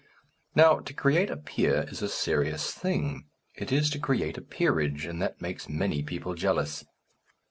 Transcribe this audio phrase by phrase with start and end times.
[0.55, 5.05] Now, to create a peer is a serious thing; it is to create a peerage,
[5.05, 6.83] and that makes many people jealous.